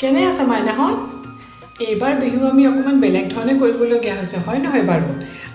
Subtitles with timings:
[0.00, 0.98] কেনে আছে মাইনাহঁত?
[1.84, 5.08] এইবাৰ বিহু আমি অকণমান বেলেগ ধৰণে কৰিবলগীয়া হৈছে হয় নহয় বাৰু?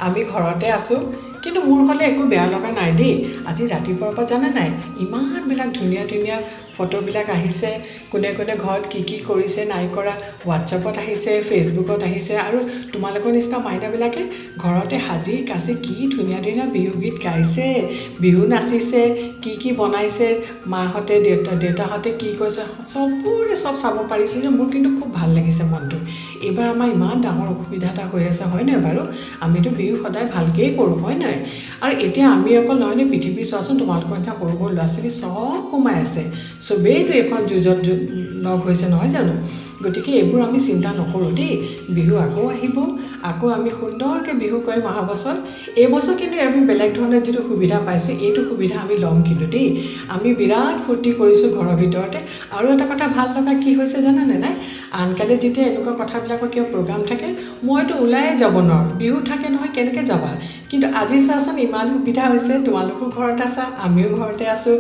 [0.08, 1.00] আমি ঘৰতে আছোঁ
[1.50, 3.14] কিন্তু মোৰ হ'লে একো বেয়া লগা নাই দেই।
[3.50, 4.70] আজি ৰাতিপুৱাৰ পৰা জানা নাই
[5.06, 6.38] ইমানবিলাক ধুনীয়া ধুনীয়া
[6.76, 7.70] ফটোবিলাক আহিছে
[8.12, 12.60] কোনে কোনে ঘৰত কি কি কৰিছে নাই কৰা হোৱাটছএপত আহিছে ফেচবুকত আহিছে আৰু
[12.94, 14.22] তোমালোকৰ নিচিনা মাইনাবিলাকে
[14.64, 17.68] ঘৰতে সাজি কাচি কি ধুনীয়া ধুনীয়া বিহুগীত গাইছে
[18.24, 19.04] বিহু নাচিছে
[19.44, 20.28] কি কি বনাইছে
[20.74, 25.64] মাহঁতে দেউতা দেউতাহঁতে কি কৈছে চবৰে চব চাব পাৰিছিল যে মোৰ কিন্তু খুব ভাল লাগিছে
[25.72, 25.98] মনটো।
[26.48, 29.02] এইবাৰ আমাৰ ইমান ডাঙৰ অসুবিধা এটা হৈ আছে হয় নহয় বাৰু?
[29.46, 31.52] আমিতো বিহু সদায় ভালকেই কৰোঁ হয় নহয়
[31.84, 35.96] আৰু এতিয়া আমি অকল নহয়নে পৃথিৱী চোৱাচোন তোমালোকৰ নিচিনা সৰু সৰু ল'ৰা ছোৱালী চব সোমাই
[36.04, 36.24] আছে।
[36.60, 37.78] চবেইতো এইখন যুঁজত
[38.46, 39.34] লগ হৈছে নহয় জানো?
[39.84, 41.54] গতিকে এইবোৰ আমি চিন্তা নকৰোঁ দেই।
[41.90, 42.78] বিহু আকৌ আহিব।
[43.30, 45.36] আকৌ আমি সুন্দৰকৈ বিহু কৰিম অহা বছৰ
[45.78, 49.68] এইবছৰ কিন্তু আমি বেলেগ ধৰণে যিটো সুবিধা পাইছোঁ এইটো সুবিধা আমি ল'ম কিন্তু দেই।
[50.16, 52.20] আমি বিৰাট ফূৰ্তি কৰিছোঁ ঘৰৰ ভিতৰতে।
[52.52, 54.54] আৰু এটা কথা ভাল লগা কি হৈছে জানানে নাই?
[55.02, 57.28] আনকালে যেতিয়া এনেকুৱা কথাবিলাকৰ কিবা প্ৰগ্ৰাম থাকে
[57.64, 60.32] মইতো ওলায়ে যাব নোৱাৰোঁ। বিহু থাকে নহয় কেনেকৈ যাবা?
[60.70, 64.76] কিন্তু আজি চোৱাচোন ইমান সুবিধা হৈছে। তোমালোকো ঘৰত আছা আমিও ঘৰতে আছোঁ।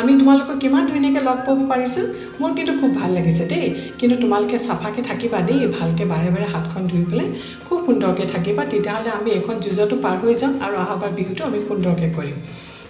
[0.00, 2.04] আমি তোমালোকক কিমান ধুনীয়াকৈ লগ পাব পাৰিছোঁ
[2.40, 3.66] মোৰ কিন্তু খুব ভাল লাগিছে দেই।
[3.98, 7.28] কিন্তু তোমালোকে চাফাকৈ থাকিবা দেই ভালকৈ বাৰে বাৰে হাতখন ধুই পেলাই
[7.66, 12.08] খুব সুন্দৰকৈ থাকিবা। তেতিয়াহ'লে আমি এইখন যুঁজতো পাৰ হৈ যাম আৰু অহাবাৰ বিহুটো আমি সুন্দৰকৈ
[12.16, 12.36] কৰিম।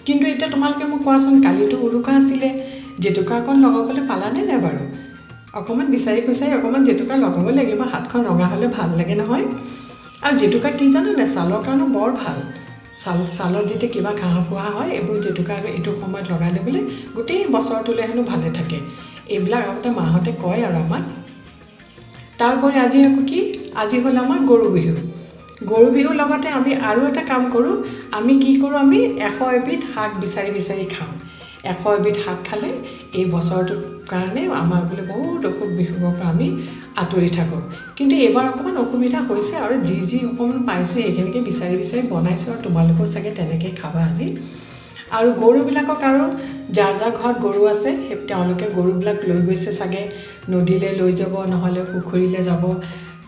[0.06, 2.48] কিন্তু এতিয়া তোমালোকে মোক কোৱাচোন কালিতো উৰুকা আছিলে
[2.98, 4.82] জেতুকা অকণ লগাবলৈ পালানে নাই বাৰু?
[5.54, 9.46] অকণমান বিচাৰি খুচাৰি অকণমান জেতুকা লগাব লাগিব হাতখন ৰঙা হ'লে ভাল লাগে নহয়।
[10.24, 11.24] আৰু জেতুকা কি জানানে?
[11.34, 12.36] ছালৰ কাৰণেও বৰ ভাল।
[12.96, 16.82] ছাল ছালত যেতিয়া কিবা ঘাঁহ পোহা হয় এইবোৰ জেতুকা এইটো সময়ত লগাই ল'বলৈ
[17.14, 18.78] গোটেই বছৰটোলৈ হেনো ভালে থাকে।
[19.28, 21.04] এইবিলাক আগতে মাহঁতে কয় আৰু আমাক।
[22.38, 23.40] তাৰোপৰি আজি আকৌ কি?
[23.82, 24.94] আজি হ'ল আমাৰ গৰু বিহু।
[25.64, 27.74] গৰু বিহুৰ লগতে আমি আৰু এটা কাম কৰোঁ।
[28.12, 28.78] আমি কি কৰোঁ?
[28.78, 31.12] আমি এশ এবিধ শাক বিচাৰি বিচাৰি খাওঁ।
[31.64, 32.70] এশ এবিধ শাক খালে
[33.14, 33.80] এই বছৰটোৰ
[34.12, 36.48] কাৰণে আমাৰ বোলে বহুত অসুখ বিসুখৰ পৰা আমি
[36.96, 37.60] আঁতৰি থাকোঁ।
[37.96, 42.60] কিন্তু এইবাৰ অকণমান অসুবিধা হৈছে আৰু যি যি অকণমান পাইছোঁ সেইখিনিকে বিচাৰি বিচাৰি বনাইছোঁ আৰু
[42.62, 44.28] তোমালোকেও চাগে তেনেকৈ খাবা আজি।
[45.12, 46.22] আৰু গৰুবিলাকক আৰু
[46.70, 50.02] যাৰ যাৰ ঘৰত গৰু আছে সেই তেওঁলোকে গৰুবিলাক লৈ গৈছে চাগে।
[50.48, 52.62] নদীলৈ লৈ যাব নহ'লে পুখুৰীলৈ যাব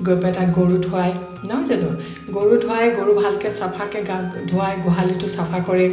[0.01, 1.11] গৈ পেলাই তাত গৰু ধুৱাই।
[1.45, 1.91] নহয় জানো?
[2.31, 5.87] গৰু ধুৱাই গৰু ভালকৈ চাফাকৈ গা ধুৱাই গোহালিটো চাফা কৰে।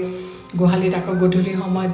[0.53, 1.93] গোহালিত আকৌ গধূলি সময়ত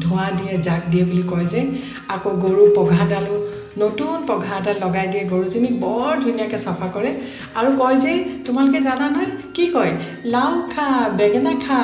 [0.00, 1.60] ধোঁৱা দিয়ে জাক দিয়ে বুলি কয় যে
[2.08, 3.34] আকৌ গৰু পঘাডালো
[3.76, 7.10] নতুন পঘা এডাল লগাই দিয়ে গৰুজনীক বৰ ধুনীয়াকৈ চাফা কৰে
[7.54, 8.12] আৰু কয় যে
[8.44, 9.92] তোমালোকে জানা নহয় কি কয়?
[10.26, 11.80] লাও খা বেঙেনা খা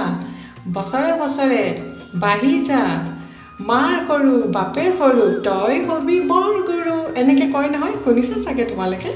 [0.75, 1.63] বছৰে বছৰে
[2.17, 2.83] বাঢ়ি যা
[3.63, 9.11] মাৰ সৰু বাপেৰ সৰু তই হবি বৰ গৰু। এনেকৈ কয় নহয় শুনিছা চাগে তোমালোকে?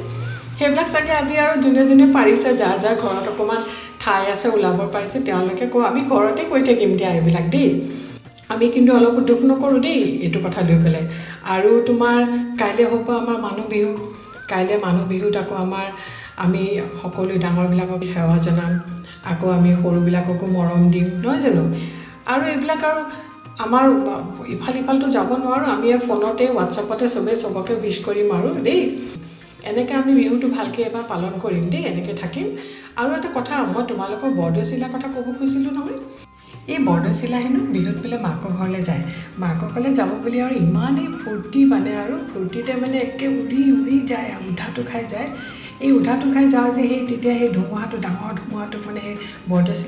[0.58, 3.60] সেইবিলাক চাগে আজি আৰু যোনে যোনে পাৰিছে যাৰ যাৰ ঘৰত অকণমান
[4.08, 7.68] ঠাই আছে ওলাব পাৰিছে তেওঁলোকে কওঁ আমি ঘৰতে কৈ থাকিম দিয়া এইবিলাক দেই।
[8.50, 11.04] আমি কিন্তু অলপো দুখ নকৰোঁ দেই এইটো কথা লৈ পেলাই।
[11.54, 12.18] আৰু তোমাৰ
[12.58, 13.92] কাইলৈ হ'ব আমাৰ মানুহ বিহু।
[14.48, 15.86] কাইলৈ মানুহ বিহুত আকৌ আমাৰ
[16.38, 16.62] আমি
[16.96, 18.72] সকলো ডাঙৰবিলাকক সেৱা জনাম।
[19.32, 21.64] আকৌ আমি সৰুবিলাককো মৰম দিম নহয় জানো?
[22.28, 23.00] আৰু এইবিলাক আৰু
[23.58, 23.84] আমাৰ
[24.54, 28.80] ইফাল ইফালটো যাব নোৱাৰোঁ আমি ফোনতে হোৱাটছআপতে চবেই চবকে উইচ কৰিম আৰু দেই।
[29.64, 32.46] এনেকৈ আমি বিহুটো ভালকৈ এবাৰ পালন কৰিম দেই এনেকৈ থাকিম।
[32.98, 35.98] আৰু এটা কথা মই তোমালোকৰ বৰদৈচিলাৰ কথা ক'ব খুজিছিলোঁ নহয়।
[36.68, 39.02] এই বৰদৈচিলা হেনো বিহুত বোলে মাকৰ ঘৰলৈ যায়।
[39.38, 44.30] মাকৰ ঘৰলৈ যাব বুলি আৰু ইমানেই ফূৰ্তি মানে আৰু ফূৰ্তিতে মানে একে উৰি উৰি যায়
[44.48, 45.28] উধাটো খাই যায়।
[45.80, 49.02] এই উধাটো খাই যাওঁ যে সেই তেতিয়া সেই ধুমুহাটো ডাঙৰ ধুমুহাটো মানে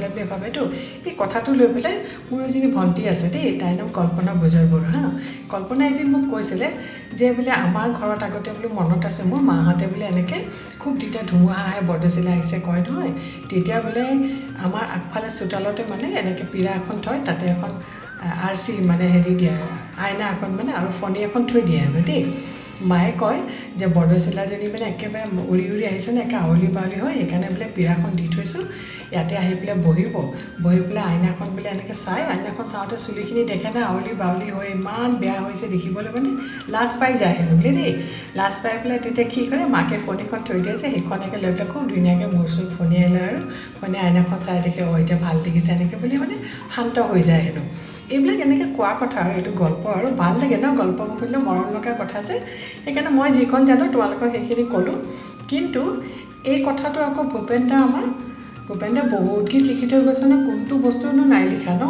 [0.07, 0.63] বুলি ভাবেতো
[1.05, 1.97] এই কথাটো লৈ পেলাই
[2.29, 5.05] মোৰ এজনী ভণ্টি আছে দেই তাইৰ নাম কল্পনা বুজৰ বৰুৱা হা।
[5.53, 6.69] কল্পনা এদিন মোক কৈছিলে
[7.19, 10.41] যে বোলে আমাৰ ঘৰত আগতে বোলো মনত আছে মোৰ মাহঁতে বোলে এনেকৈ
[10.81, 13.13] খুব তেতিয়া ধুমুহা আহে বৰদৈচিলা আহিছে কয় নহয়
[13.51, 14.05] তেতিয়া বোলে
[14.65, 17.71] আমাৰ আগফালে চোতালতে মানে এনেকৈ পীৰা এখন থয় তাতে এখন
[18.41, 19.55] আৰ চি মানে হেৰি দিয়ে
[19.99, 22.23] আইনা এখন মানে আৰু ফণী এখন থৈ দিয়ে হেনো দেই।
[22.83, 23.41] মায়ে কয়
[23.75, 28.11] যে বৰদৈচিলাজনী মানে একেবাৰে উৰি উৰি আহিছে নে একে আৱলি বাৱলি হয় সেইকাৰণে বোলে পীৰাখন
[28.15, 28.63] দি থৈছোঁ।
[29.13, 30.15] ইয়াতে আহি পেলাই বহিব।
[30.63, 35.11] বহি পেলাই আইনাখন বোলে এনেকৈ চাই আইনাখন চাওঁতে চুলিখিনি দেখে না আৱলি বাৱলি হৈ ইমান
[35.21, 36.31] বেয়া হৈছে দেখিবলৈ মানে
[36.69, 37.93] লাজ পাই যায় হেনো বোলে দেই।
[38.35, 41.83] লাজ পাই পেলাই তেতিয়া কি কৰে মাকে ফণীখন থৈ দিয়ে যে সেইখনকে লৈ পেলাই খুব
[41.89, 43.41] ধুনীয়াকৈ মূৰ চুৰ ফণিয়াই লয় আৰু।
[43.77, 46.37] ফণিয়াই আইনাখন চাই দেখে অঁ এতিয়া ভাল দেখিছে এনেকৈ বুলি মানে
[46.71, 47.63] শান্ত হৈ যায় হেনো।
[48.11, 51.93] এইবিলাক এনেকৈ কোৱা কথা আৰু এইটো গল্প আৰু ভাল লাগে ন গল্পবোৰ শুনিলে মৰম লগা
[51.97, 52.37] কথা যে।
[52.79, 54.97] সেইকাৰণে মই যিখন জানো তোমালোকক সেইখিনি ক'লোঁ।
[55.51, 55.83] কিন্তু
[56.47, 58.07] এই কথাটো আকৌ ভূপেন দা আমাৰ
[58.67, 61.85] ভূপেন দাই বহুত গীত লিখি থৈ গৈছে ন কোনটো বস্তুনো নাই লিখা ন।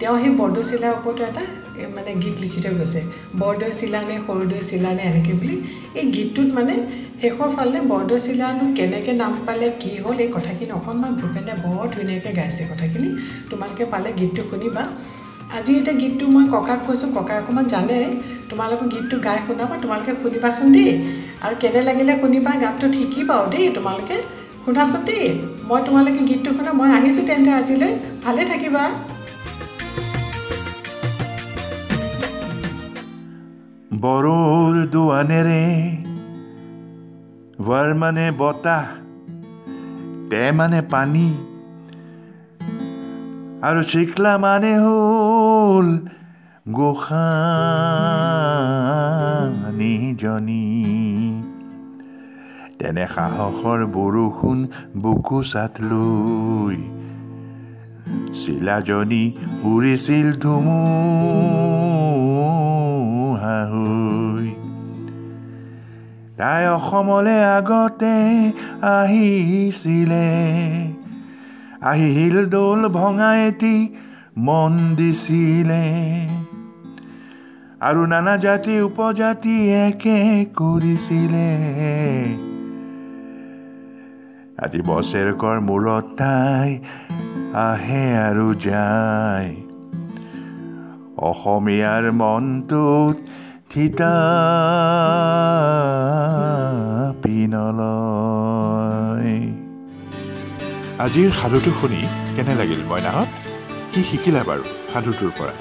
[0.00, 1.42] তেওঁ সেই বৰদৈ চিলাৰ ওপৰতো এটা
[1.90, 3.00] মানে গীত লিখি থৈ গৈছে।
[3.40, 5.56] বৰদৈ চিলানে সৰুদৈ চিলানে এনেকৈ বুলি।
[5.94, 6.74] এই গীতটোত মানে
[7.20, 11.84] শেষৰ ফালে বৰদৈ চিলানো কেনেকৈ নাম পালে কি হ'ল এই কথাখিনি অকণমান ভূপেন দাই বৰ
[11.94, 13.08] ধুনীয়াকৈ গাইছে কথাখিনি।
[13.50, 14.82] তোমালোকে পালে গীতটো শুনিবা।
[15.56, 17.98] আজি এতিয়া গীতটো মই ককাক কৈছোঁ ককাই অকণমান জানে।
[18.50, 20.90] তোমালোকৰ গীতটো গাই শুনাব তোমালোকে শুনিবাচোন দেই।
[21.44, 24.16] আৰু কেনে লাগিলে শুনিবা গানটো শিকিবাও দেই তোমালোকে।
[24.64, 25.24] শুনাচোন দেই
[25.68, 27.92] মই তোমালোকে গীতটো শুনা মই আহিছোঁ তেন্তে আজিলৈ।
[28.24, 28.84] ভালে থাকিবা।
[34.02, 35.62] বৰৰ দোৱানেৰে
[37.66, 38.84] ৱাৰ মানে বতাহ
[40.30, 41.28] তে মানে পানী।
[43.68, 45.43] আৰু চিকলা মানে হ'ল
[49.54, 50.66] গোসানীজনী
[52.78, 54.58] তেনে সাহসৰ বৰষুণ
[54.96, 56.78] বুকু চাত লৈ
[58.34, 59.24] চিলাজনী
[59.64, 60.78] উৰিছিল ধুমুহা
[63.72, 64.48] হৈ
[66.36, 68.16] তাই অসমলৈ আগতে
[68.92, 70.28] আহিছিলে
[71.82, 73.76] আহিল দৌল ভঙা এটি
[74.36, 75.86] মন দিছিলে
[77.80, 80.20] আৰু নানা জাতি উপজাতি একে
[80.58, 81.50] কৰিছিলে।
[84.64, 86.70] আজি বছেৰেকৰ মূৰত তাই
[87.68, 89.50] আহে আৰু যায়।
[91.28, 93.16] অসমীয়াৰ মনটোত
[93.70, 94.08] থিতাপি
[97.54, 99.34] নলয়
[101.04, 102.00] আজিৰ সাধুটো শুনি
[102.34, 103.43] কেনে লাগিল মইনাহঁত?
[103.94, 105.54] কি শিকিলা বাৰু সাধুটোৰ পৰা?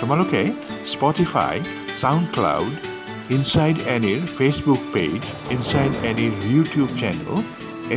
[0.00, 0.40] তোমালোকে
[0.92, 1.54] Spotify
[2.00, 2.72] SoundCloud
[3.36, 5.20] inside এনিৰ Facebook page
[5.56, 7.28] inside এনিৰ YouTube channel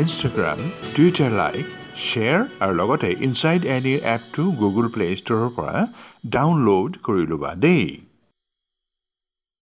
[0.02, 0.60] Instagram
[0.96, 1.66] Twitter like
[2.08, 5.78] share আৰু লগতে ইনচাইড এনিৰ এপটো গুগল প্লে' ষ্ট'ৰৰ পৰা
[6.36, 7.86] ডাউনলোড কৰি ল'বা দেই।